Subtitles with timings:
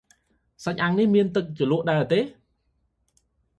[0.63, 2.19] សាច់អាំងនេះមានទឹកជ្រលក់ដែរទេ?